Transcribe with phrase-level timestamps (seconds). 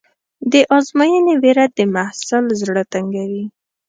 [0.51, 3.45] د ازموینې وېره د محصل زړه تنګوي.